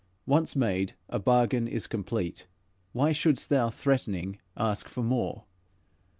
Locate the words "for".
4.89-5.03